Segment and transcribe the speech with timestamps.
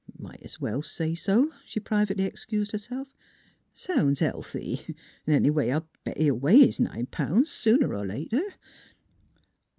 [0.17, 3.13] "Might 's well say so," she privately excused herself."
[3.75, 4.95] Sounds healthy,
[5.27, 8.41] 'n' anyway, I'll bet he'll weigh his nine pounds, sooner or later."